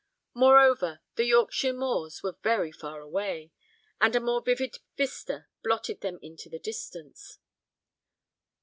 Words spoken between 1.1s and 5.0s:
the Yorkshire moors were very far away, and a more vivid